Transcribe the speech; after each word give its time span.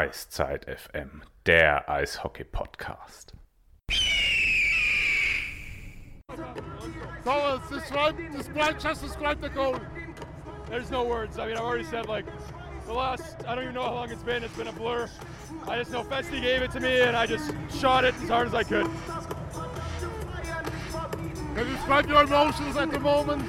Eiszeit 0.00 0.64
FM, 0.64 1.20
der 1.44 1.86
Eishockey-Podcast. 1.86 3.34
Thomas, 7.22 7.68
describe, 7.68 8.16
describe, 8.34 8.80
just 8.80 9.02
describe 9.02 9.42
the 9.42 9.50
goal. 9.50 9.78
There's 10.70 10.90
no 10.90 11.04
words. 11.04 11.38
I 11.38 11.48
mean, 11.48 11.58
I've 11.58 11.64
already 11.64 11.84
said 11.84 12.06
like 12.06 12.24
the 12.86 12.94
last. 12.94 13.46
I 13.46 13.54
don't 13.54 13.64
even 13.64 13.74
know 13.74 13.82
how 13.82 13.92
long 13.92 14.10
it's 14.10 14.22
been. 14.22 14.42
It's 14.42 14.56
been 14.56 14.68
a 14.68 14.72
blur. 14.72 15.06
I 15.68 15.76
just 15.76 15.90
know 15.90 16.02
Festi 16.02 16.40
gave 16.40 16.62
it 16.62 16.70
to 16.70 16.80
me, 16.80 17.02
and 17.02 17.14
I 17.14 17.26
just 17.26 17.52
shot 17.78 18.06
it 18.06 18.14
as 18.22 18.28
hard 18.30 18.46
as 18.46 18.54
I 18.54 18.62
could. 18.62 18.86
Can 21.54 21.68
you 21.68 21.74
describe 21.74 22.08
your 22.08 22.22
emotions 22.22 22.74
at 22.78 22.90
the 22.90 23.00
moment? 23.00 23.44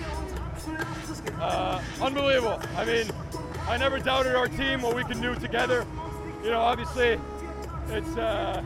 Uh, 1.40 1.82
unbelievable. 2.02 2.62
I 2.76 2.84
mean, 2.84 3.06
I 3.70 3.78
never 3.78 4.00
doubted 4.00 4.36
our 4.36 4.50
team, 4.50 4.82
what 4.82 4.98
we 4.98 5.06
can 5.06 5.22
do 5.22 5.34
together. 5.36 5.86
You 6.44 6.50
know, 6.50 6.60
obviously, 6.60 7.20
it's 7.90 8.18
uh, 8.18 8.64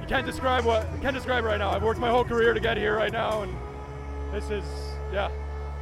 you 0.00 0.06
can't 0.06 0.24
describe 0.24 0.64
what 0.64 0.86
can't 1.02 1.14
describe 1.14 1.44
right 1.44 1.58
now. 1.58 1.70
I've 1.70 1.82
worked 1.82 1.98
my 1.98 2.10
whole 2.10 2.24
career 2.24 2.54
to 2.54 2.60
get 2.60 2.76
here 2.76 2.96
right 2.96 3.12
now, 3.12 3.42
and 3.42 3.56
this 4.32 4.50
is 4.50 4.64
yeah, 5.12 5.30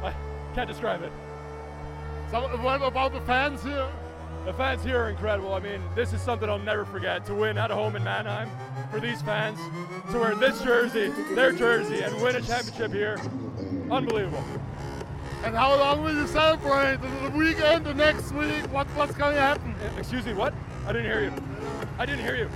I 0.03 0.13
can't 0.55 0.67
describe 0.67 1.03
it. 1.03 1.11
So, 2.31 2.41
what 2.57 2.81
about 2.81 3.13
the 3.13 3.21
fans 3.21 3.61
here? 3.61 3.87
The 4.45 4.53
fans 4.53 4.83
here 4.83 4.99
are 4.99 5.09
incredible. 5.09 5.53
I 5.53 5.59
mean, 5.59 5.81
this 5.95 6.13
is 6.13 6.21
something 6.21 6.49
I'll 6.49 6.59
never 6.59 6.85
forget. 6.85 7.25
To 7.25 7.35
win 7.35 7.57
at 7.57 7.71
home 7.71 7.95
in 7.95 8.03
Mannheim 8.03 8.49
for 8.91 8.99
these 8.99 9.21
fans, 9.21 9.59
to 10.11 10.19
wear 10.19 10.35
this 10.35 10.61
jersey, 10.61 11.09
their 11.33 11.51
jersey, 11.51 12.01
and 12.01 12.15
win 12.21 12.35
a 12.35 12.41
championship 12.41 12.91
here, 12.91 13.19
unbelievable. 13.91 14.43
And 15.43 15.55
how 15.55 15.77
long 15.77 16.03
will 16.03 16.13
you 16.13 16.25
celebrate? 16.25 16.97
The 17.01 17.29
weekend, 17.37 17.85
the 17.85 17.93
next 17.93 18.31
week? 18.31 18.63
What, 18.71 18.87
what's 18.95 19.15
going 19.15 19.35
to 19.35 19.41
happen? 19.41 19.75
Excuse 19.97 20.25
me, 20.25 20.33
what? 20.33 20.53
I 20.87 20.93
didn't 20.93 21.05
hear 21.05 21.23
you. 21.23 21.33
I 21.97 22.05
didn't 22.05 22.23
hear 22.23 22.35
you. 22.35 22.49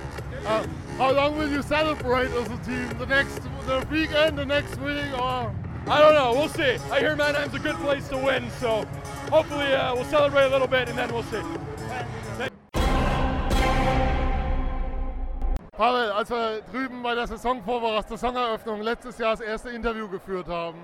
Uh, 0.46 0.64
how 0.98 1.10
long 1.10 1.36
will 1.36 1.50
you 1.50 1.62
celebrate 1.62 2.30
as 2.30 2.46
a 2.46 2.56
team? 2.58 2.88
The 2.98 3.06
next, 3.06 3.40
the 3.66 3.84
weekend, 3.90 4.38
the 4.38 4.46
next 4.46 4.78
week, 4.78 5.12
or? 5.18 5.52
I 5.88 5.98
don't 5.98 6.14
know. 6.14 6.32
We'll 6.32 6.48
see. 6.48 6.76
I 6.92 7.00
hear 7.00 7.16
Mannheim's 7.16 7.54
a 7.54 7.58
good 7.58 7.74
place 7.76 8.06
to 8.08 8.16
win, 8.16 8.48
so 8.60 8.86
hopefully 9.30 9.72
uh, 9.72 9.96
we'll 9.96 10.04
celebrate 10.04 10.44
a 10.44 10.48
little 10.48 10.68
bit 10.68 10.88
and 10.88 10.96
then 10.96 11.12
we'll 11.12 11.24
see. 11.24 11.42
Pavel, 15.76 16.12
als 16.12 16.30
wir 16.30 16.60
drüben 16.70 17.02
bei 17.02 17.14
der 17.16 17.26
Saisonvorbereitung, 17.26 18.16
Saisoneröffnung 18.16 18.82
letztes 18.82 19.18
Jahr 19.18 19.32
das 19.32 19.40
erste 19.40 19.70
Interview 19.70 20.06
geführt 20.08 20.46
haben, 20.46 20.78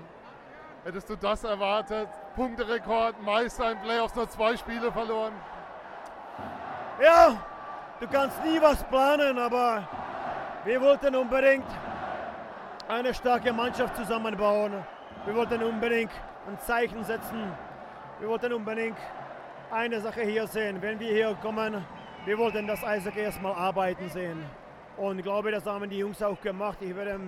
hättest 0.83 1.09
du 1.09 1.15
das 1.15 1.45
erwartet? 1.45 2.09
Punkterekord, 2.35 3.21
Meister 3.23 3.71
in 3.71 3.79
Playoffs, 3.79 4.15
nur 4.15 4.27
zwei 4.27 4.57
Spiele 4.57 4.91
verloren. 4.91 5.33
Ja, 6.99 7.37
du 7.99 8.07
kannst 8.07 8.43
nie 8.43 8.59
was 8.59 8.83
planen, 8.85 9.37
aber 9.37 9.87
wir 10.65 10.81
wollten 10.81 11.15
unbedingt 11.15 11.67
eine 12.87 13.13
starke 13.13 13.53
Mannschaft 13.53 13.95
zusammenbauen. 13.95 14.73
Wir 15.25 15.35
wollten 15.35 15.61
unbedingt 15.61 16.11
ein 16.47 16.57
Zeichen 16.59 17.03
setzen. 17.03 17.51
Wir 18.19 18.27
wollten 18.27 18.51
unbedingt 18.51 18.97
eine 19.69 20.01
Sache 20.01 20.21
hier 20.21 20.47
sehen. 20.47 20.81
Wenn 20.81 20.99
wir 20.99 21.11
hier 21.11 21.37
kommen, 21.39 21.85
wir 22.25 22.37
wollten 22.39 22.65
das 22.65 22.83
Eishockey 22.83 23.19
erstmal 23.19 23.53
arbeiten 23.53 24.09
sehen. 24.09 24.43
Und 24.97 25.19
ich 25.19 25.23
glaube, 25.23 25.51
das 25.51 25.67
haben 25.67 25.87
die 25.87 25.99
Jungs 25.99 26.23
auch 26.23 26.41
gemacht. 26.41 26.79
Ich 26.81 26.95
werde 26.95 27.19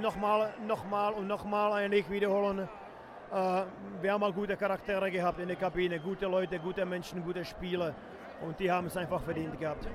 nochmal, 0.00 0.54
nochmal 0.66 1.12
und 1.12 1.26
nochmal 1.26 1.72
eigentlich 1.72 2.08
wiederholen. 2.08 2.66
Äh, 3.30 3.62
wir 4.00 4.10
haben 4.10 4.22
auch 4.22 4.34
gute 4.34 4.56
Charaktere 4.56 5.10
gehabt 5.10 5.38
in 5.38 5.48
der 5.48 5.56
Kabine, 5.58 6.00
gute 6.00 6.24
Leute, 6.24 6.58
gute 6.58 6.86
Menschen, 6.86 7.22
gute 7.22 7.44
Spieler. 7.44 7.94
Und 8.42 8.58
die 8.60 8.70
haben 8.70 8.86
es 8.86 8.96
einfach 8.96 9.22
verdient 9.22 9.58
gehabt. 9.58 9.86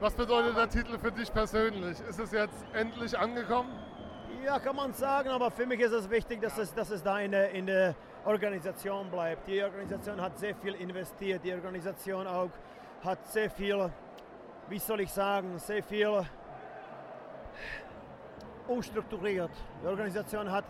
Was 0.00 0.14
bedeutet 0.14 0.56
der 0.56 0.68
Titel 0.68 0.98
für 0.98 1.12
dich 1.12 1.32
persönlich? 1.32 2.00
Ist 2.08 2.18
es 2.18 2.32
jetzt 2.32 2.64
endlich 2.72 3.18
angekommen? 3.18 3.70
Ja, 4.44 4.58
kann 4.58 4.76
man 4.76 4.94
sagen, 4.94 5.28
aber 5.28 5.50
für 5.50 5.66
mich 5.66 5.80
ist 5.80 5.92
es 5.92 6.08
wichtig, 6.08 6.40
dass 6.40 6.56
es, 6.56 6.72
dass 6.72 6.88
es 6.90 7.02
da 7.02 7.18
in 7.20 7.32
der, 7.32 7.50
in 7.50 7.66
der 7.66 7.94
Organisation 8.24 9.10
bleibt. 9.10 9.46
Die 9.46 9.62
Organisation 9.62 10.18
hat 10.20 10.38
sehr 10.38 10.54
viel 10.54 10.74
investiert. 10.74 11.44
Die 11.44 11.52
Organisation 11.52 12.26
auch 12.26 12.48
hat 13.04 13.26
sehr 13.26 13.50
viel, 13.50 13.90
wie 14.68 14.78
soll 14.78 15.00
ich 15.00 15.12
sagen, 15.12 15.58
sehr 15.58 15.82
viel 15.82 16.22
umstrukturiert. 18.66 19.50
Die 19.82 19.86
Organisation 19.86 20.50
hat 20.50 20.64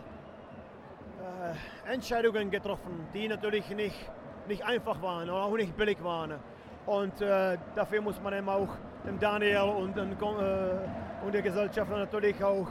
äh, 1.21 1.93
Entscheidungen 1.93 2.51
getroffen, 2.51 3.07
die 3.15 3.29
natürlich 3.29 3.69
nicht, 3.71 4.11
nicht 4.49 4.65
einfach 4.65 5.01
waren 5.03 5.31
oder 5.31 5.45
auch 5.45 5.57
nicht 5.57 5.77
billig 5.77 6.03
waren. 6.03 6.41
Und 6.87 7.21
äh, 7.21 7.57
dafür 7.75 8.01
muss 8.01 8.21
man 8.23 8.33
eben 8.35 8.49
auch 8.49 8.69
dem 9.07 9.19
Daniel 9.19 9.61
und, 9.61 9.97
den, 9.97 10.13
äh, 10.13 11.25
und 11.25 11.35
der 11.35 11.43
Gesellschaft 11.43 11.91
natürlich 11.91 12.43
auch 12.43 12.69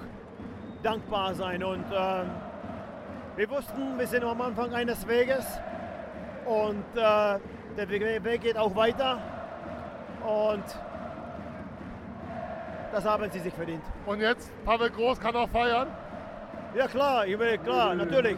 dankbar 0.83 1.33
sein. 1.33 1.63
Und 1.63 1.85
äh, 1.91 2.23
wir 3.35 3.49
wussten, 3.49 3.97
wir 3.97 4.07
sind 4.07 4.23
am 4.23 4.41
Anfang 4.41 4.73
eines 4.73 5.07
Weges 5.07 5.45
und 6.45 6.83
äh, 6.95 7.39
der 7.77 7.89
Weg 8.23 8.41
geht 8.41 8.57
auch 8.57 8.75
weiter. 8.75 9.19
Und 10.25 10.63
das 12.91 13.05
haben 13.05 13.29
sie 13.31 13.39
sich 13.39 13.53
verdient. 13.53 13.83
Und 14.05 14.19
jetzt, 14.19 14.51
Pavel 14.65 14.89
Groß 14.89 15.19
kann 15.19 15.35
auch 15.35 15.49
feiern? 15.49 15.87
Ja 16.75 16.87
klar, 16.87 17.25
ich 17.25 17.37
will, 17.37 17.57
klar, 17.59 17.95
natürlich. 17.95 18.37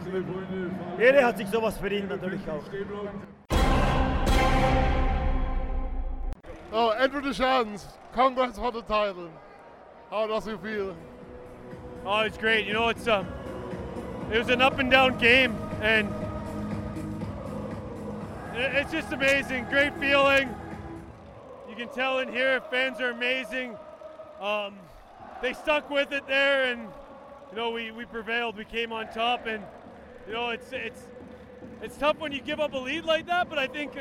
Jeder 0.98 1.26
hat 1.26 1.36
sich 1.36 1.48
sowas 1.48 1.76
verdient, 1.78 2.08
natürlich 2.08 2.40
auch. 2.48 2.62
Oh, 6.74 6.90
Andrew 6.92 7.20
Deschamps, 7.20 7.84
congrats 8.14 8.58
for 8.58 8.72
the 8.72 8.80
title. 8.80 9.28
How 10.10 10.26
does 10.26 10.46
you 10.46 10.56
feel? 10.56 10.96
Oh, 12.06 12.20
it's 12.20 12.38
great. 12.38 12.66
You 12.66 12.72
know, 12.72 12.88
it's 12.88 13.06
um, 13.06 13.26
it 14.32 14.38
was 14.38 14.48
an 14.48 14.62
up 14.62 14.78
and 14.78 14.90
down 14.90 15.18
game, 15.18 15.54
and 15.82 16.08
it's 18.54 18.90
just 18.90 19.12
amazing. 19.12 19.66
Great 19.66 19.94
feeling. 20.00 20.48
You 21.68 21.76
can 21.76 21.88
tell 21.88 22.20
in 22.20 22.32
here, 22.32 22.62
fans 22.70 23.02
are 23.02 23.10
amazing. 23.10 23.76
Um, 24.40 24.76
they 25.42 25.52
stuck 25.52 25.90
with 25.90 26.10
it 26.12 26.26
there, 26.26 26.72
and 26.72 26.88
you 27.50 27.56
know, 27.56 27.70
we, 27.70 27.90
we 27.90 28.06
prevailed. 28.06 28.56
We 28.56 28.64
came 28.64 28.92
on 28.92 29.08
top, 29.08 29.46
and 29.46 29.62
you 30.26 30.32
know, 30.32 30.48
it's 30.48 30.72
it's 30.72 31.02
it's 31.82 31.98
tough 31.98 32.18
when 32.18 32.32
you 32.32 32.40
give 32.40 32.60
up 32.60 32.72
a 32.72 32.78
lead 32.78 33.04
like 33.04 33.26
that. 33.26 33.50
But 33.50 33.58
I 33.58 33.66
think 33.66 33.94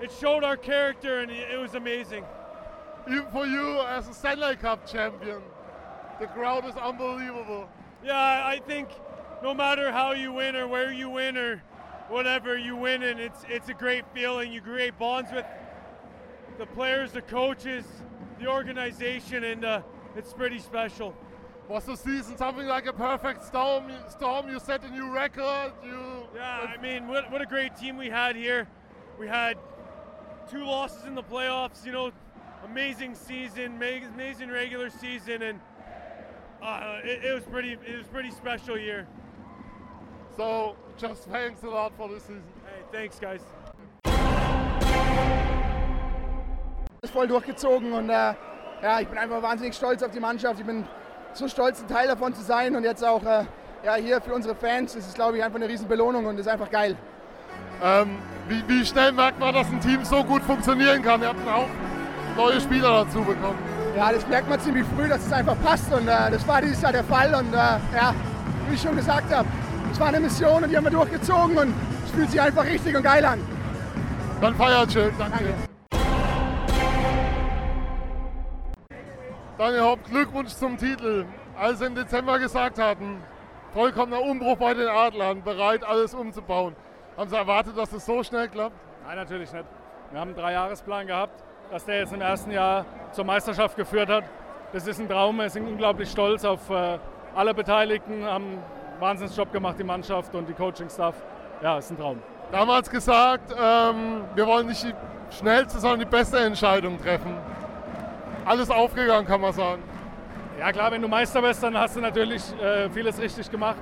it, 0.00 0.10
showed 0.12 0.44
our 0.44 0.56
character, 0.56 1.20
and 1.20 1.30
it, 1.30 1.52
it 1.52 1.58
was 1.58 1.74
amazing. 1.74 2.24
Even 3.08 3.26
for 3.32 3.46
you 3.46 3.80
as 3.80 4.08
a 4.08 4.14
Stanley 4.14 4.56
Cup 4.56 4.86
champion, 4.86 5.42
the 6.20 6.26
crowd 6.26 6.66
is 6.66 6.74
unbelievable. 6.76 7.68
Yeah, 8.04 8.14
I 8.14 8.60
think 8.66 8.88
no 9.42 9.54
matter 9.54 9.90
how 9.90 10.12
you 10.12 10.32
win 10.32 10.56
or 10.56 10.68
where 10.68 10.92
you 10.92 11.08
win 11.08 11.36
or 11.36 11.62
whatever 12.08 12.56
you 12.58 12.76
win, 12.76 13.02
and 13.02 13.20
it's 13.20 13.44
it's 13.48 13.68
a 13.68 13.74
great 13.74 14.04
feeling. 14.14 14.52
You 14.52 14.60
create 14.60 14.98
bonds 14.98 15.30
with 15.32 15.46
the 16.58 16.66
players, 16.66 17.12
the 17.12 17.22
coaches, 17.22 17.84
the 18.38 18.46
organization, 18.46 19.44
and 19.44 19.64
uh, 19.64 19.82
it's 20.16 20.32
pretty 20.32 20.58
special. 20.58 21.14
Was 21.68 21.84
the 21.84 21.96
season 21.96 22.36
something 22.36 22.66
like 22.66 22.86
a 22.86 22.92
perfect 22.92 23.44
storm? 23.44 23.92
Storm, 24.08 24.48
you 24.48 24.58
set 24.58 24.82
a 24.82 24.90
new 24.90 25.08
record. 25.10 25.72
You 25.84 26.26
yeah, 26.34 26.74
I 26.76 26.82
mean, 26.82 27.06
what, 27.06 27.30
what 27.30 27.40
a 27.40 27.46
great 27.46 27.76
team 27.76 27.96
we 27.96 28.08
had 28.08 28.34
here. 28.34 28.66
We 29.18 29.28
had 29.28 29.56
two 30.48 30.64
losses 30.64 31.04
in 31.04 31.14
the 31.14 31.22
playoffs. 31.22 31.84
You 31.84 31.92
know, 31.92 32.12
amazing 32.64 33.14
season, 33.14 33.76
amazing 33.76 34.50
regular 34.50 34.90
season, 34.90 35.42
and 35.42 35.60
uh, 36.62 37.00
it, 37.04 37.24
it 37.24 37.34
was 37.34 37.44
pretty. 37.44 37.72
It 37.72 37.98
was 37.98 38.06
pretty 38.06 38.30
special 38.30 38.78
year. 38.78 39.06
So, 40.36 40.76
just 40.96 41.24
thanks 41.24 41.62
a 41.64 41.68
lot 41.68 41.92
for 41.96 42.08
this 42.08 42.22
season. 42.22 42.42
Hey, 42.64 42.82
thanks, 42.92 43.18
guys. 43.18 43.40
Ist 47.02 47.12
voll 47.12 47.26
durchgezogen 47.26 47.92
und 47.92 48.10
äh, 48.10 48.34
ja, 48.82 49.00
ich 49.00 49.08
bin 49.08 49.18
einfach 49.18 49.42
wahnsinnig 49.42 49.74
stolz 49.74 50.02
auf 50.02 50.10
die 50.10 50.20
Mannschaft. 50.20 50.60
Ich 50.60 50.66
bin 50.66 50.86
so 51.32 51.48
stolz, 51.48 51.80
ein 51.80 51.88
Teil 51.88 52.08
davon 52.08 52.34
zu 52.34 52.42
sein 52.42 52.76
und 52.76 52.84
jetzt 52.84 53.04
auch 53.04 53.22
äh, 53.22 53.44
ja, 53.82 53.94
hier 53.94 54.20
für 54.20 54.34
unsere 54.34 54.54
Fans. 54.54 54.94
Das 54.94 55.06
ist, 55.06 55.14
glaube 55.14 55.38
ich, 55.38 55.44
einfach 55.44 55.56
eine 55.56 55.68
riesen 55.68 55.88
Belohnung 55.88 56.26
und 56.26 56.38
ist 56.38 56.48
einfach 56.48 56.70
geil. 56.70 56.96
Ähm, 57.82 58.18
wie, 58.48 58.62
wie, 58.68 58.84
schnell 58.84 59.12
merkt 59.12 59.40
man, 59.40 59.54
dass 59.54 59.68
ein 59.68 59.80
Team 59.80 60.04
so 60.04 60.22
gut 60.22 60.42
funktionieren 60.42 61.02
kann? 61.02 61.22
Ihr 61.22 61.28
habt 61.28 61.48
auch 61.48 61.68
neue 62.36 62.60
Spieler 62.60 63.04
dazu 63.04 63.20
bekommen. 63.20 63.58
Ja, 63.96 64.12
das 64.12 64.26
merkt 64.28 64.50
man 64.50 64.60
ziemlich 64.60 64.84
früh, 64.94 65.08
dass 65.08 65.24
es 65.24 65.32
einfach 65.32 65.56
passt 65.62 65.90
und 65.92 66.06
äh, 66.06 66.30
das 66.30 66.46
war 66.46 66.60
dieses 66.60 66.80
Jahr 66.82 66.92
der 66.92 67.04
Fall 67.04 67.34
und 67.34 67.52
äh, 67.52 67.56
ja, 67.56 68.14
wie 68.68 68.74
ich 68.74 68.82
schon 68.82 68.96
gesagt 68.96 69.34
habe, 69.34 69.48
es 69.90 69.98
war 69.98 70.08
eine 70.08 70.20
Mission 70.20 70.62
und 70.62 70.70
die 70.70 70.76
haben 70.76 70.84
wir 70.84 70.90
durchgezogen 70.90 71.56
und 71.56 71.74
es 72.04 72.10
fühlt 72.12 72.30
sich 72.30 72.40
einfach 72.40 72.64
richtig 72.64 72.94
und 72.94 73.02
geil 73.02 73.24
an. 73.24 73.40
Dann 74.40 74.54
feiert 74.54 74.92
schön, 74.92 75.12
danke. 75.18 75.38
danke. 75.38 75.54
Daniel 79.58 79.82
Haupt, 79.82 80.04
Glückwunsch 80.10 80.52
zum 80.52 80.76
Titel. 80.78 81.26
Als 81.58 81.78
Sie 81.78 81.86
im 81.86 81.94
Dezember 81.94 82.38
gesagt 82.38 82.78
hatten, 82.78 83.16
vollkommener 83.74 84.22
Umbruch 84.22 84.56
bei 84.56 84.74
den 84.74 84.88
Adlern, 84.88 85.42
bereit 85.42 85.84
alles 85.84 86.14
umzubauen. 86.14 86.74
Haben 87.16 87.28
Sie 87.28 87.36
erwartet, 87.36 87.76
dass 87.76 87.88
es 87.88 87.94
das 87.96 88.06
so 88.06 88.22
schnell 88.22 88.48
klappt? 88.48 88.76
Nein, 89.06 89.16
natürlich 89.16 89.52
nicht. 89.52 89.66
Wir 90.10 90.20
haben 90.20 90.28
einen 90.28 90.36
Dreijahresplan 90.36 91.06
gehabt 91.06 91.42
dass 91.70 91.84
der 91.84 92.00
jetzt 92.00 92.12
im 92.12 92.20
ersten 92.20 92.50
Jahr 92.50 92.84
zur 93.12 93.24
Meisterschaft 93.24 93.76
geführt 93.76 94.08
hat. 94.08 94.24
Das 94.72 94.86
ist 94.86 95.00
ein 95.00 95.08
Traum. 95.08 95.36
Wir 95.38 95.50
sind 95.50 95.66
unglaublich 95.66 96.10
stolz 96.10 96.44
auf 96.44 96.68
äh, 96.70 96.98
alle 97.34 97.54
Beteiligten, 97.54 98.24
haben 98.24 98.44
einen 98.44 98.62
Wahnsinnsjob 99.00 99.52
gemacht, 99.52 99.76
die 99.78 99.84
Mannschaft 99.84 100.34
und 100.34 100.48
die 100.48 100.52
Coaching-Staff. 100.52 101.14
Ja, 101.62 101.78
ist 101.78 101.90
ein 101.90 101.98
Traum. 101.98 102.20
Damals 102.50 102.90
gesagt, 102.90 103.52
ähm, 103.52 104.22
wir 104.34 104.46
wollen 104.46 104.66
nicht 104.66 104.82
die 104.82 104.94
schnellste, 105.36 105.78
sondern 105.78 106.00
die 106.00 106.06
beste 106.06 106.38
Entscheidung 106.38 107.00
treffen. 107.00 107.36
Alles 108.44 108.70
aufgegangen, 108.70 109.26
kann 109.26 109.40
man 109.40 109.52
sagen. 109.52 109.82
Ja 110.58 110.72
klar, 110.72 110.90
wenn 110.90 111.02
du 111.02 111.08
Meister 111.08 111.40
bist, 111.40 111.62
dann 111.62 111.78
hast 111.78 111.96
du 111.96 112.00
natürlich 112.00 112.42
äh, 112.60 112.90
vieles 112.90 113.20
richtig 113.20 113.50
gemacht. 113.50 113.78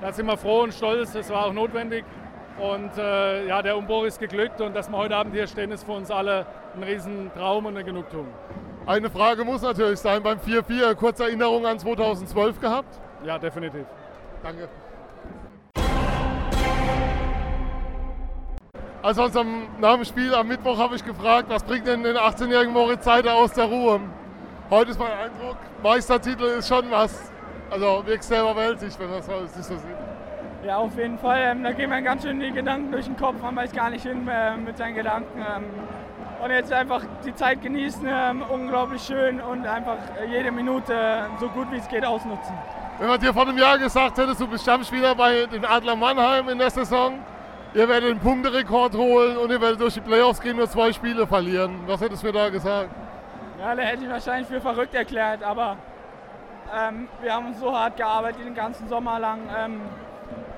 Da 0.00 0.12
sind 0.12 0.26
wir 0.26 0.36
froh 0.36 0.62
und 0.62 0.72
stolz, 0.72 1.12
das 1.12 1.28
war 1.30 1.46
auch 1.46 1.52
notwendig. 1.52 2.04
Und 2.58 2.96
äh, 2.96 3.46
ja, 3.46 3.60
der 3.60 3.76
Umbruch 3.76 4.04
ist 4.04 4.18
geglückt 4.18 4.60
und 4.60 4.74
dass 4.74 4.88
wir 4.88 4.96
heute 4.96 5.14
Abend 5.14 5.34
hier 5.34 5.46
stehen, 5.46 5.70
ist 5.70 5.84
für 5.84 5.92
uns 5.92 6.10
alle 6.10 6.46
ein 6.74 6.82
Riesentraum 6.82 7.66
und 7.66 7.76
eine 7.76 7.84
Genugtuung. 7.84 8.28
Eine 8.86 9.10
Frage 9.10 9.44
muss 9.44 9.62
natürlich 9.62 9.98
sein, 9.98 10.22
beim 10.22 10.38
4-4, 10.38 10.94
kurze 10.94 11.24
Erinnerung 11.24 11.66
an 11.66 11.78
2012 11.78 12.60
gehabt? 12.60 12.98
Ja, 13.24 13.38
definitiv. 13.38 13.84
Danke. 14.42 14.68
Also 19.02 19.24
uns 19.24 19.36
am, 19.36 19.68
nach 19.78 19.94
dem 19.94 20.04
Spiel 20.04 20.34
am 20.34 20.48
Mittwoch 20.48 20.78
habe 20.78 20.96
ich 20.96 21.04
gefragt, 21.04 21.48
was 21.48 21.62
bringt 21.62 21.86
denn 21.86 22.02
den 22.02 22.16
18-jährigen 22.16 22.72
Moritz 22.72 23.04
Seider 23.04 23.34
aus 23.34 23.52
der 23.52 23.66
Ruhe? 23.66 24.00
Heute 24.70 24.90
ist 24.90 24.98
mein 24.98 25.12
Eindruck, 25.12 25.58
Meistertitel 25.82 26.44
ist 26.44 26.68
schon 26.68 26.90
was, 26.90 27.30
also 27.70 28.04
wirklich 28.04 28.22
sehr 28.22 28.40
überwältigt, 28.42 28.98
wenn 28.98 29.10
man 29.10 29.18
das 29.18 29.56
nicht 29.56 29.64
so 29.64 29.74
sieht. 29.74 30.15
Ja, 30.66 30.78
auf 30.78 30.98
jeden 30.98 31.16
Fall. 31.16 31.42
Ähm, 31.42 31.62
da 31.62 31.70
gehen 31.70 31.90
mir 31.90 32.02
ganz 32.02 32.24
schön 32.24 32.40
die 32.40 32.50
Gedanken 32.50 32.90
durch 32.90 33.04
den 33.04 33.16
Kopf, 33.16 33.40
man 33.40 33.54
weiß 33.54 33.70
gar 33.70 33.88
nicht 33.88 34.02
hin 34.02 34.26
äh, 34.26 34.56
mit 34.56 34.76
seinen 34.76 34.96
Gedanken. 34.96 35.38
Ähm, 35.38 35.64
und 36.42 36.50
jetzt 36.50 36.72
einfach 36.72 37.02
die 37.24 37.32
Zeit 37.36 37.62
genießen, 37.62 38.04
ähm, 38.04 38.42
unglaublich 38.48 39.00
schön 39.02 39.40
und 39.40 39.64
einfach 39.64 39.96
jede 40.28 40.50
Minute 40.50 41.26
so 41.38 41.48
gut 41.48 41.70
wie 41.70 41.76
es 41.76 41.86
geht 41.86 42.04
ausnutzen. 42.04 42.52
Wenn 42.98 43.08
man 43.08 43.20
dir 43.20 43.32
vor 43.32 43.42
einem 43.42 43.56
Jahr 43.58 43.78
gesagt 43.78 44.18
hätte, 44.18 44.34
du 44.34 44.48
bist 44.48 44.64
Stammspieler 44.64 45.14
bei 45.14 45.46
den 45.46 45.64
Adler 45.64 45.94
Mannheim 45.94 46.48
in 46.48 46.58
der 46.58 46.70
Saison, 46.70 47.20
ihr 47.72 47.88
werdet 47.88 48.10
den 48.10 48.18
Punkterekord 48.18 48.96
holen 48.96 49.36
und 49.36 49.50
ihr 49.50 49.60
werdet 49.60 49.80
durch 49.80 49.94
die 49.94 50.00
Playoffs 50.00 50.40
gehen 50.40 50.58
und 50.58 50.68
zwei 50.68 50.92
Spiele 50.92 51.28
verlieren. 51.28 51.78
Was 51.86 52.00
hättest 52.00 52.24
du 52.24 52.26
mir 52.26 52.32
da 52.32 52.48
gesagt? 52.48 52.90
Ja, 53.60 53.72
da 53.72 53.82
hätte 53.82 54.02
ich 54.02 54.10
wahrscheinlich 54.10 54.48
für 54.48 54.60
verrückt 54.60 54.94
erklärt, 54.94 55.44
aber 55.44 55.76
ähm, 56.76 57.06
wir 57.22 57.32
haben 57.32 57.46
uns 57.46 57.60
so 57.60 57.72
hart 57.72 57.96
gearbeitet 57.96 58.44
den 58.44 58.54
ganzen 58.54 58.88
Sommer 58.88 59.20
lang. 59.20 59.40
Ähm, 59.56 59.80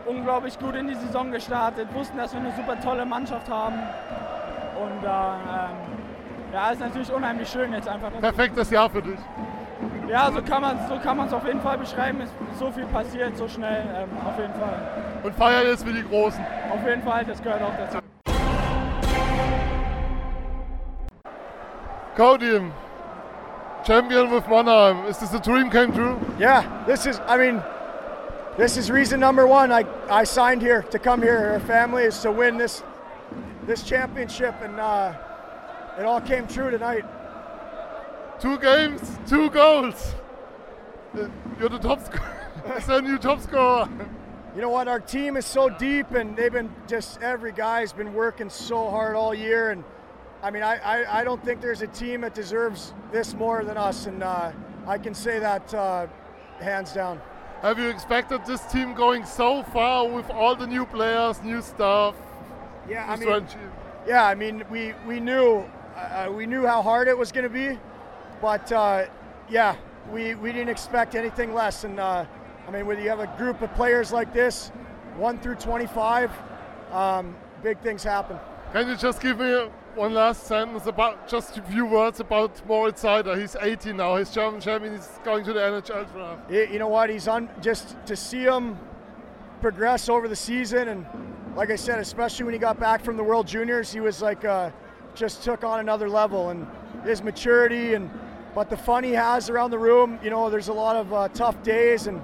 unglaublich 0.09 0.59
gut 0.59 0.75
in 0.75 0.89
die 0.89 0.95
Saison 0.95 1.31
gestartet, 1.31 1.93
wussten, 1.95 2.17
dass 2.17 2.33
wir 2.33 2.41
eine 2.41 2.53
super 2.53 2.81
tolle 2.81 3.05
Mannschaft 3.05 3.49
haben. 3.51 3.77
Und 4.81 5.05
äh, 5.05 5.09
ähm, 5.09 6.53
ja, 6.53 6.71
ist 6.71 6.81
natürlich 6.81 7.13
unheimlich 7.13 7.49
schön 7.49 7.73
jetzt 7.73 7.89
einfach. 7.89 8.11
Perfektes 8.21 8.71
Jahr 8.71 8.89
für 8.89 9.03
dich. 9.03 9.19
Ja, 10.09 10.31
so 10.33 10.41
kann 10.41 10.63
man 10.63 10.79
es 10.79 11.31
so 11.31 11.37
auf 11.37 11.47
jeden 11.47 11.61
Fall 11.61 11.77
beschreiben. 11.77 12.21
Es 12.23 12.31
ist 12.31 12.59
so 12.59 12.71
viel 12.71 12.87
passiert, 12.87 13.37
so 13.37 13.47
schnell, 13.47 13.85
ähm, 13.95 14.09
auf 14.27 14.39
jeden 14.39 14.55
Fall. 14.55 14.81
Und 15.23 15.35
feiern 15.35 15.67
jetzt 15.67 15.87
wie 15.87 15.93
die 15.93 16.03
Großen. 16.03 16.43
Auf 16.73 16.87
jeden 16.87 17.03
Fall, 17.03 17.25
das 17.27 17.43
gehört 17.43 17.61
auch 17.63 17.77
dazu. 17.77 17.99
Cody, 22.17 22.63
champion 23.87 24.31
with 24.31 24.47
Mannheim. 24.49 25.05
Is 25.09 25.19
this 25.19 25.35
a 25.35 25.39
dream 25.39 25.71
came 25.71 25.93
true? 25.93 26.19
Yeah, 26.39 26.65
this 26.87 27.07
is, 27.07 27.21
I 27.29 27.37
mean, 27.37 27.63
this 28.57 28.77
is 28.77 28.91
reason 28.91 29.21
number 29.21 29.47
one. 29.47 29.71
I, 29.71 29.85
I 30.11 30.25
signed 30.25 30.63
here 30.63 30.83
to 30.85 30.99
come 30.99 31.21
here. 31.21 31.51
Our 31.53 31.61
family 31.61 32.05
is 32.05 32.19
to 32.21 32.33
win 32.33 32.57
this 32.57 32.83
this 33.67 33.83
championship, 33.83 34.55
and 34.63 34.81
uh, 34.81 35.13
it 35.99 36.07
all 36.07 36.21
came 36.21 36.47
true 36.47 36.71
tonight. 36.71 37.05
Two 38.41 38.59
games, 38.59 39.19
two 39.27 39.51
goals. 39.51 40.15
You're 41.15 41.69
the 41.69 41.79
top 41.79 42.05
scorer. 42.07 42.51
That's 42.67 42.89
a 42.89 43.03
new 43.03 43.19
top 43.19 43.43
scorer. 43.43 43.87
You 44.55 44.63
know 44.63 44.71
what? 44.71 44.89
Our 44.89 45.01
team 45.01 45.37
is 45.37 45.45
so 45.45 45.69
deep, 45.69 46.13
and 46.13 46.35
they've 46.35 46.53
been 46.53 46.75
just 46.87 47.21
every 47.21 47.53
guy's 47.53 47.93
been 47.93 48.15
working 48.15 48.49
so 48.49 48.89
hard 48.89 49.15
all 49.15 49.35
year. 49.35 49.73
And 49.73 49.85
I 50.43 50.51
mean, 50.51 50.63
I, 50.63 50.79
I, 50.79 51.21
I 51.21 51.25
don't 51.25 51.45
think 51.45 51.61
there's 51.61 51.83
a 51.83 51.87
team 51.87 52.23
that 52.23 52.35
deserves 52.35 52.95
this 53.13 53.35
more 53.35 53.63
than 53.63 53.77
us, 53.77 54.07
and 54.07 54.23
uh, 54.23 54.53
I 54.87 54.97
can 54.97 55.13
say 55.13 55.39
that 55.39 55.75
uh, 55.75 56.07
hands 56.61 56.95
down. 56.95 57.21
Have 57.63 57.81
you 57.81 57.89
expected 57.89 58.47
this 58.47 58.65
team 58.67 58.95
going 58.95 59.25
so 59.25 59.65
far 59.65 60.07
with 60.07 60.31
all 60.31 60.55
the 60.55 60.67
new 60.67 60.87
players, 60.87 61.43
new 61.43 61.61
stuff? 61.61 62.15
Yeah, 62.89 63.05
I 63.11 63.17
mean, 63.17 63.47
yeah, 64.07 64.25
I 64.25 64.37
mean, 64.37 64.63
we 64.71 64.95
we 65.09 65.19
knew 65.19 65.65
uh, 65.97 66.31
we 66.33 66.47
knew 66.47 66.65
how 66.67 66.83
hard 66.83 67.09
it 67.09 67.19
was 67.19 67.33
going 67.33 67.43
to 67.43 67.51
be, 67.51 67.77
but 68.41 68.71
uh, 68.71 69.07
yeah, 69.51 69.75
we 70.13 70.37
we 70.37 70.53
didn't 70.53 70.69
expect 70.69 71.17
anything 71.17 71.53
less. 71.53 71.83
And 71.83 71.99
uh, 71.99 72.27
I 72.69 72.71
mean, 72.71 72.87
when 72.87 73.03
you 73.03 73.09
have 73.09 73.19
a 73.19 73.35
group 73.37 73.61
of 73.61 73.75
players 73.75 74.13
like 74.13 74.33
this, 74.33 74.69
one 75.17 75.41
through 75.41 75.57
25, 75.57 76.31
um, 76.93 77.35
big 77.65 77.81
things 77.81 78.05
happen. 78.05 78.39
Can 78.73 78.87
you 78.87 78.97
just 78.97 79.21
give 79.21 79.41
me 79.41 79.69
one 79.99 80.15
last 80.15 80.45
sentence 80.45 80.87
about 80.87 81.29
just 81.29 81.59
a 81.59 81.63
few 81.63 81.85
words 81.85 82.21
about 82.21 82.65
Moritz 82.69 83.03
Seider? 83.03 83.39
He's 83.39 83.57
18 83.61 83.97
now. 83.97 84.17
He's 84.17 84.31
German 84.31 84.61
champion. 84.61 84.95
He's 84.95 85.09
going 85.25 85.45
to 85.45 85.53
the 85.53 85.59
NHL 85.59 86.13
draft. 86.13 86.51
You 86.51 86.79
know 86.79 86.87
what? 86.87 87.11
He's 87.11 87.27
on 87.27 87.51
just 87.61 87.97
to 88.07 88.15
see 88.15 88.45
him 88.45 88.79
progress 89.61 90.09
over 90.09 90.29
the 90.29 90.37
season 90.37 90.89
and 90.89 91.05
like 91.57 91.71
I 91.71 91.77
said, 91.77 91.99
especially 91.99 92.45
when 92.45 92.55
he 92.55 92.61
got 92.61 92.79
back 92.79 93.03
from 93.03 93.17
the 93.17 93.25
World 93.25 93.49
Juniors, 93.49 93.93
he 93.93 93.99
was 93.99 94.23
like 94.23 94.45
uh, 94.45 94.71
just 95.17 95.43
took 95.43 95.65
on 95.65 95.81
another 95.81 96.09
level 96.09 96.51
and 96.51 96.65
his 97.05 97.21
maturity 97.21 97.95
and 97.95 98.09
but 98.55 98.71
the 98.71 98.77
fun 98.77 99.03
he 99.03 99.13
has 99.13 99.51
around 99.51 99.71
the 99.73 99.79
room. 99.79 100.21
You 100.23 100.31
know, 100.31 100.49
there's 100.49 100.69
a 100.69 100.73
lot 100.73 100.95
of 100.95 101.13
uh, 101.13 101.29
tough 101.29 101.61
days 101.65 102.07
and 102.07 102.23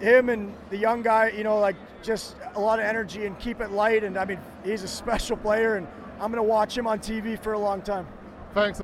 him 0.00 0.30
and 0.30 0.54
the 0.70 0.78
young 0.78 1.02
guy, 1.02 1.28
you 1.28 1.44
know, 1.44 1.58
like 1.58 1.76
just 2.02 2.36
a 2.54 2.60
lot 2.60 2.78
of 2.78 2.86
energy 2.86 3.26
and 3.26 3.38
keep 3.38 3.60
it 3.60 3.70
light. 3.72 4.04
And 4.04 4.16
I 4.16 4.24
mean, 4.24 4.38
he's 4.64 4.82
a 4.82 4.88
special 4.88 5.36
player, 5.36 5.76
and 5.76 5.86
I'm 6.20 6.32
going 6.32 6.42
to 6.42 6.42
watch 6.42 6.76
him 6.76 6.88
on 6.88 6.98
TV 6.98 7.40
for 7.40 7.52
a 7.52 7.58
long 7.58 7.80
time. 7.80 8.06
Thanks. 8.52 8.82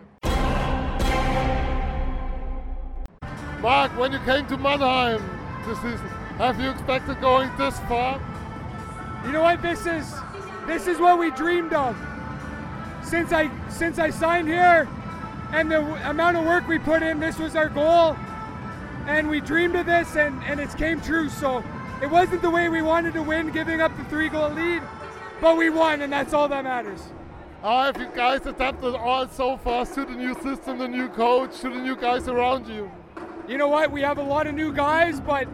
Mark, 3.60 3.98
when 3.98 4.12
you 4.12 4.18
came 4.20 4.46
to 4.46 4.56
Mannheim 4.56 5.20
this 5.66 5.78
season, 5.78 6.06
have 6.38 6.60
you 6.60 6.70
expected 6.70 7.20
going 7.20 7.50
this 7.56 7.78
far? 7.80 8.20
You 9.24 9.32
know 9.32 9.42
what? 9.42 9.62
This 9.62 9.86
is 9.86 10.14
this 10.66 10.86
is 10.86 10.98
what 10.98 11.18
we 11.18 11.30
dreamed 11.30 11.72
of. 11.72 11.96
Since 13.02 13.32
I 13.32 13.50
since 13.68 13.98
I 13.98 14.10
signed 14.10 14.46
here, 14.46 14.86
and 15.52 15.70
the 15.70 15.80
amount 16.08 16.36
of 16.36 16.44
work 16.44 16.68
we 16.68 16.78
put 16.78 17.02
in, 17.02 17.18
this 17.18 17.38
was 17.38 17.56
our 17.56 17.68
goal, 17.68 18.16
and 19.06 19.28
we 19.28 19.40
dreamed 19.40 19.74
of 19.76 19.86
this, 19.86 20.14
and 20.14 20.42
and 20.44 20.60
it's 20.60 20.74
came 20.74 21.00
true. 21.00 21.28
So 21.28 21.64
it 22.02 22.10
wasn't 22.10 22.42
the 22.42 22.50
way 22.50 22.68
we 22.68 22.82
wanted 22.82 23.14
to 23.14 23.22
win, 23.22 23.50
giving 23.50 23.80
up 23.80 23.96
the 23.96 24.04
three 24.04 24.28
goal 24.28 24.50
lead, 24.50 24.82
but 25.40 25.56
we 25.56 25.70
won, 25.70 26.02
and 26.02 26.12
that's 26.12 26.34
all 26.34 26.48
that 26.48 26.64
matters. 26.64 27.00
Ah, 27.66 27.84
How 27.84 27.92
have 27.92 27.96
you 27.96 28.14
guys 28.14 28.44
adapted 28.44 28.94
all 28.94 29.26
so 29.26 29.56
fast 29.56 29.94
to 29.94 30.04
the 30.04 30.12
new 30.12 30.34
system, 30.42 30.76
the 30.76 30.86
new 30.86 31.08
coach, 31.08 31.60
to 31.60 31.70
the 31.70 31.80
new 31.80 31.96
guys 31.96 32.28
around 32.28 32.68
you? 32.68 32.90
You 33.48 33.56
know 33.56 33.68
what? 33.68 33.90
We 33.90 34.02
have 34.02 34.18
a 34.18 34.22
lot 34.22 34.46
of 34.46 34.54
new 34.54 34.70
guys, 34.70 35.18
but 35.18 35.48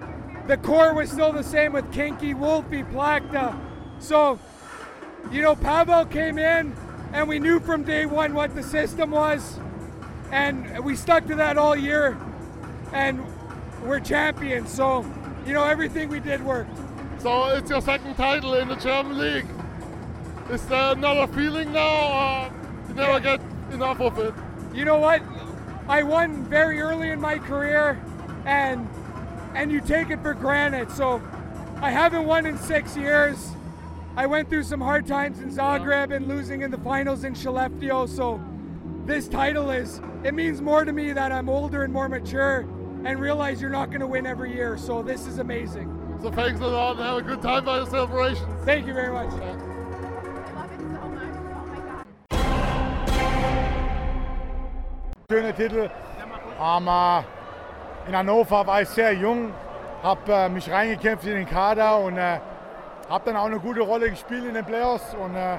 the 0.49 0.57
core 0.57 0.93
was 0.93 1.09
still 1.09 1.33
the 1.33 1.45
same 1.45 1.73
with 1.73 1.93
Kinky, 1.93 2.35
Wolfie, 2.35 2.83
Plakta. 2.83 3.57
So, 4.01 4.41
you 5.31 5.41
know, 5.41 5.55
Pavel 5.55 6.05
came 6.05 6.37
in 6.37 6.75
and 7.13 7.29
we 7.29 7.39
knew 7.39 7.61
from 7.61 7.85
day 7.85 8.07
one 8.07 8.35
what 8.35 8.57
the 8.57 8.63
system 8.65 9.13
was. 9.13 9.61
And 10.33 10.85
we 10.85 10.97
stuck 10.97 11.29
to 11.29 11.37
that 11.37 11.59
all 11.59 11.77
year. 11.77 12.19
And 12.93 13.25
we're 13.85 14.01
champions. 14.01 14.71
So, 14.71 15.07
you 15.47 15.53
know, 15.53 15.63
everything 15.63 16.09
we 16.09 16.19
did 16.19 16.45
worked. 16.45 16.77
So 17.21 17.51
it's 17.51 17.71
your 17.71 17.81
second 17.81 18.17
title 18.17 18.55
in 18.55 18.67
the 18.67 18.75
German 18.75 19.17
league. 19.17 19.47
Is 20.51 20.67
there 20.67 20.95
another 20.95 21.33
feeling 21.33 21.73
now 21.73 22.49
or 22.49 22.89
you 22.89 22.95
never 22.95 23.21
get 23.21 23.41
enough 23.73 24.01
of 24.01 24.19
it? 24.19 24.35
You 24.75 24.85
know 24.85 24.99
what? 24.99 25.23
I 25.89 26.03
won 26.03 26.45
very 26.47 26.81
early 26.81 27.11
in 27.11 27.21
my 27.21 27.39
career 27.39 28.03
and 28.47 28.89
and 29.55 29.71
you 29.71 29.81
take 29.81 30.11
it 30.11 30.21
for 30.23 30.35
granted. 30.35 30.91
So 30.91 31.23
I 31.81 31.93
haven't 31.93 32.27
won 32.27 32.47
in 32.47 32.59
six 32.59 32.97
years. 32.97 33.53
I 34.17 34.27
went 34.27 34.49
through 34.49 34.65
some 34.65 34.81
hard 34.81 35.07
times 35.07 35.39
in 35.39 35.51
Zagreb 35.51 36.15
and 36.15 36.27
losing 36.27 36.63
in 36.63 36.73
the 36.73 36.79
finals 36.79 37.23
in 37.23 37.35
Skellefteå. 37.35 38.09
So 38.09 38.41
this 39.07 39.29
title 39.29 39.71
is, 39.71 40.01
it 40.25 40.35
means 40.35 40.61
more 40.61 40.85
to 40.85 40.93
me 40.93 41.13
that 41.13 41.31
I'm 41.31 41.49
older 41.49 41.85
and 41.85 41.93
more 41.93 42.09
mature 42.09 42.67
and 43.05 43.21
realize 43.21 43.61
you're 43.61 43.71
not 43.71 43.91
going 43.91 44.01
to 44.01 44.07
win 44.09 44.27
every 44.27 44.53
year. 44.53 44.77
So 44.77 45.01
this 45.01 45.29
is 45.29 45.39
amazing. 45.39 45.97
So 46.21 46.33
thanks 46.33 46.61
a 46.61 46.67
lot 46.67 46.97
and 46.97 47.05
have 47.05 47.19
a 47.19 47.23
good 47.23 47.41
time 47.41 47.65
by 47.65 47.79
the 47.79 47.87
celebrations. 47.87 48.65
Thank 48.65 48.89
you 48.89 48.95
very 48.95 49.13
much. 49.13 49.70
Schöner 55.31 55.55
Titel. 55.55 55.89
Uh, 56.59 57.23
in 58.09 58.17
Hannover 58.17 58.67
war 58.67 58.83
ich 58.83 58.89
sehr 58.89 59.13
jung, 59.13 59.53
habe 60.03 60.33
äh, 60.33 60.49
mich 60.49 60.69
reingekämpft 60.69 61.25
in 61.25 61.35
den 61.35 61.49
Kader 61.49 62.01
und 62.01 62.19
äh, 62.19 62.41
habe 63.09 63.25
dann 63.27 63.37
auch 63.37 63.45
eine 63.45 63.61
gute 63.61 63.81
Rolle 63.81 64.11
gespielt 64.11 64.45
in 64.45 64.55
den 64.55 64.65
Playoffs. 64.65 65.15
Und 65.15 65.37
äh, 65.37 65.59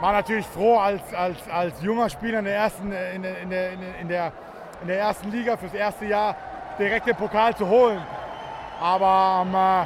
war 0.00 0.12
natürlich 0.12 0.46
froh, 0.46 0.78
als, 0.78 1.02
als, 1.12 1.36
als 1.50 1.82
junger 1.82 2.08
Spieler 2.08 2.38
in 2.38 2.46
der, 2.46 2.54
ersten, 2.54 2.90
in, 2.90 3.22
der, 3.22 3.38
in, 3.40 3.50
der, 3.50 3.72
in, 4.00 4.08
der, 4.08 4.32
in 4.80 4.88
der 4.88 4.98
ersten 5.00 5.30
Liga 5.30 5.58
fürs 5.58 5.74
erste 5.74 6.06
Jahr 6.06 6.34
direkt 6.78 7.06
den 7.06 7.16
Pokal 7.16 7.54
zu 7.54 7.68
holen. 7.68 8.00
Aber 8.80 9.42
ähm, 9.44 9.54
äh, 9.54 9.84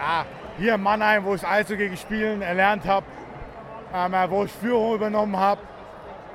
ja, 0.00 0.24
hier 0.58 0.74
in 0.74 0.82
Mannheim, 0.82 1.24
wo 1.24 1.36
ich 1.36 1.46
Eishockey 1.46 1.88
gespielt 1.88 2.42
erlernt 2.42 2.84
habe, 2.84 3.06
ähm, 3.94 4.12
äh, 4.12 4.28
wo 4.28 4.42
ich 4.42 4.50
Führung 4.50 4.96
übernommen 4.96 5.36
habe, 5.36 5.60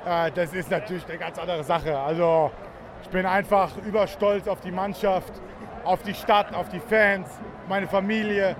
das 0.05 0.53
ist 0.53 0.69
natürlich 0.69 1.03
eine 1.09 1.17
ganz 1.17 1.39
andere 1.39 1.63
Sache. 1.63 1.97
Also 1.97 2.51
ich 3.01 3.09
bin 3.09 3.25
einfach 3.25 3.69
überstolz 3.85 4.47
auf 4.47 4.61
die 4.61 4.71
Mannschaft, 4.71 5.33
auf 5.83 6.01
die 6.03 6.13
Stadt, 6.13 6.53
auf 6.53 6.69
die 6.69 6.79
Fans, 6.79 7.29
meine 7.67 7.87
Familie. 7.87 8.55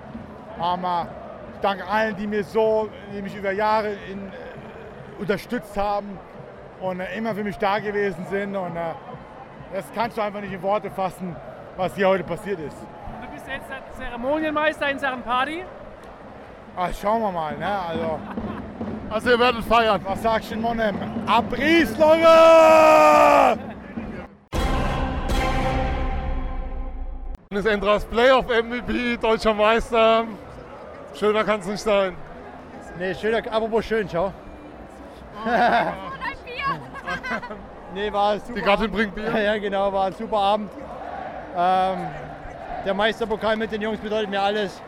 Äh, 0.60 1.04
ich 1.54 1.60
danke 1.60 1.86
allen, 1.86 2.16
die 2.16 2.26
mir 2.26 2.44
so, 2.44 2.88
die 3.12 3.22
mich 3.22 3.34
über 3.34 3.50
Jahre 3.50 3.92
in, 4.10 4.28
äh, 4.28 4.32
unterstützt 5.18 5.76
haben 5.76 6.18
und 6.80 7.00
äh, 7.00 7.16
immer 7.16 7.34
für 7.34 7.44
mich 7.44 7.58
da 7.58 7.78
gewesen 7.78 8.24
sind. 8.30 8.54
Und 8.54 8.76
äh, 8.76 8.92
das 9.72 9.84
kannst 9.94 10.16
du 10.16 10.22
einfach 10.22 10.40
nicht 10.40 10.52
in 10.52 10.62
Worte 10.62 10.90
fassen, 10.90 11.34
was 11.76 11.94
hier 11.94 12.08
heute 12.08 12.24
passiert 12.24 12.60
ist. 12.60 12.76
Du 13.20 13.28
bist 13.32 13.46
jetzt 13.48 13.68
der 13.68 13.82
Zeremonienmeister 13.96 14.90
in 14.90 14.98
Sachen 14.98 15.22
Party. 15.22 15.64
Ach, 16.76 16.90
schauen 16.94 17.22
wir 17.22 17.32
mal. 17.32 17.56
Ne? 17.56 17.66
Also, 17.66 18.20
Also 19.10 19.30
ihr 19.30 19.38
werdet 19.38 19.64
feiern. 19.64 20.00
was 20.04 20.22
sagst 20.22 20.50
du 20.50 20.54
in 20.54 20.60
Monem? 20.60 20.96
Abriss, 21.26 21.96
Leute! 21.96 22.26
Dann 27.48 27.58
ist 27.58 27.66
Endras 27.66 28.04
Playoff 28.04 28.46
MVP, 28.46 29.16
deutscher 29.18 29.54
Meister. 29.54 30.24
Schöner 31.14 31.44
kann 31.44 31.60
es 31.60 31.66
nicht 31.66 31.80
sein. 31.80 32.16
Nee, 32.98 33.14
schöner, 33.14 33.38
apropos 33.50 33.84
schön, 33.84 34.08
schau. 34.10 34.32
nee, 37.94 38.12
war 38.12 38.32
ein 38.32 38.40
super 38.40 38.54
Die 38.54 38.60
Gattin 38.62 38.84
Abend. 38.86 38.94
bringt 38.96 39.14
Bier. 39.14 39.32
Ja, 39.42 39.56
genau, 39.58 39.92
war 39.92 40.06
ein 40.06 40.14
super 40.14 40.38
Abend. 40.38 40.70
Ähm, 41.56 41.98
der 42.84 42.94
Meisterpokal 42.94 43.56
mit 43.56 43.70
den 43.70 43.82
Jungs 43.82 44.00
bedeutet 44.00 44.30
mir 44.30 44.42
alles. 44.42 44.82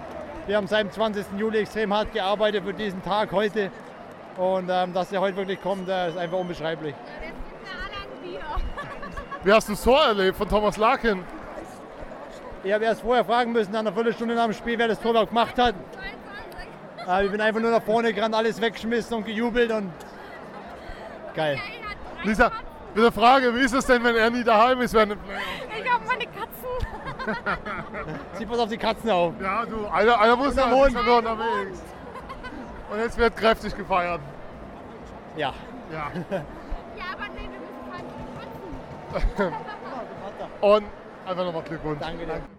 Wir 0.47 0.57
haben 0.57 0.67
seit 0.67 0.87
dem 0.87 0.91
20. 0.91 1.27
Juli 1.39 1.59
extrem 1.59 1.95
hart 1.95 2.13
gearbeitet 2.13 2.65
für 2.65 2.75
diesen 2.75 3.03
Tag 3.05 3.31
heute. 3.33 3.71
Und 4.39 4.71
ähm, 4.71 4.93
dass 4.93 5.09
der 5.09 5.21
heute 5.21 5.37
wirklich 5.37 5.61
kommt, 5.61 5.89
äh, 5.89 6.09
ist 6.11 6.17
einfach 6.17 6.39
unbeschreiblich. 6.39 6.95
Wie 9.43 9.53
hast 9.53 9.69
du 9.69 9.73
das 9.73 9.83
Tor 9.83 10.01
erlebt 10.05 10.39
von 10.39 10.49
Thomas 10.49 10.77
Larkin? 10.77 11.25
Ich 12.63 12.73
habe 12.73 12.85
erst 12.85 13.03
vorher 13.03 13.25
fragen 13.25 13.53
müssen, 13.53 13.73
nach 13.73 13.81
einer 13.81 13.93
Viertelstunde 13.93 14.37
nach 14.37 14.45
dem 14.45 14.53
Spiel, 14.53 14.79
wer 14.79 14.89
das 14.89 15.01
Tor 15.01 15.11
überhaupt 15.11 15.31
gemacht 15.31 15.59
hat. 15.59 15.75
Äh, 17.09 17.25
ich 17.25 17.33
bin 17.33 17.41
einfach 17.41 17.61
nur 17.61 17.73
nach 17.73 17.83
vorne 17.83 18.13
gerannt, 18.13 18.35
alles 18.35 18.61
weggeschmissen 18.61 19.17
und 19.17 19.27
gejubelt 19.27 19.73
und 19.73 19.91
geil. 21.35 21.59
Lisa, 22.23 22.53
eine 22.97 23.11
Frage, 23.11 23.53
wie 23.57 23.61
ist 23.61 23.75
es 23.75 23.87
denn, 23.87 24.05
wenn 24.05 24.15
er 24.15 24.31
nie 24.31 24.45
daheim 24.45 24.81
ist 24.83 24.93
Playoff? 24.93 25.17
Ich 25.77 25.91
habe 25.91 26.05
meine 26.07 26.25
Katzen. 26.27 26.49
Sieh 28.35 28.47
pass 28.47 28.59
auf 28.59 28.69
die 28.69 28.79
Katzen 28.79 29.11
auf. 29.11 29.35
Ja, 29.41 29.67
du, 29.67 29.87
einer, 29.89 30.21
einer 30.21 30.37
muss 30.37 30.55
ja 30.55 30.69
nur 30.69 30.85
unterwegs. 30.87 31.83
Und 32.91 32.99
jetzt 32.99 33.19
wird 33.19 33.37
kräftig 33.37 33.77
gefeiert. 33.77 34.21
Ja. 35.37 35.53
Ja. 35.93 36.11
Ja, 36.97 37.05
aber 37.13 37.29
nee, 37.35 37.49
wir 37.49 37.61
müssen 37.61 37.91
keine 37.93 38.09
Katzen. 39.39 39.55
Und 40.61 40.85
einfach 41.27 41.45
nochmal 41.45 41.63
Glückwunsch. 41.63 42.01
Danke 42.01 42.27
dir. 42.27 42.58